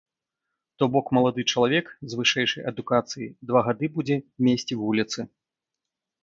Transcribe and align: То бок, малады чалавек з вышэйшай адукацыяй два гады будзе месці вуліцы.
То 0.83 0.85
бок, 0.93 1.11
малады 1.17 1.43
чалавек 1.53 1.91
з 2.13 2.19
вышэйшай 2.21 2.65
адукацыяй 2.71 3.29
два 3.51 3.59
гады 3.69 3.91
будзе 3.99 4.17
месці 4.49 4.81
вуліцы. 4.83 5.19